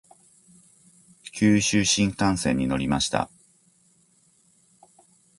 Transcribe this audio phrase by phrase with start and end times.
[1.31, 3.29] 九州新幹線に乗りました。